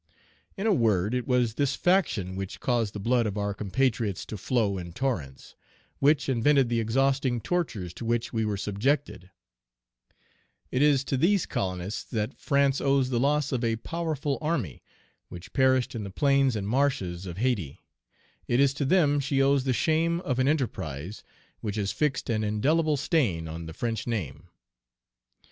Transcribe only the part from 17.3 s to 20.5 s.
Hayti; it is to them she owes the shame of an